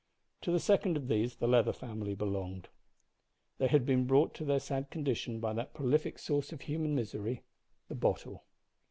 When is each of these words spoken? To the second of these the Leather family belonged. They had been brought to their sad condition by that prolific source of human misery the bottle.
To 0.41 0.51
the 0.51 0.59
second 0.59 0.97
of 0.97 1.07
these 1.09 1.35
the 1.35 1.47
Leather 1.47 1.71
family 1.71 2.15
belonged. 2.15 2.69
They 3.59 3.67
had 3.67 3.85
been 3.85 4.05
brought 4.07 4.33
to 4.33 4.43
their 4.43 4.59
sad 4.59 4.89
condition 4.89 5.39
by 5.39 5.53
that 5.53 5.75
prolific 5.75 6.17
source 6.17 6.51
of 6.51 6.61
human 6.61 6.95
misery 6.95 7.43
the 7.87 7.93
bottle. 7.93 8.43